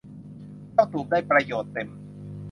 [0.73, 1.87] เจ้าตูบได้ประโยชน์เต็ม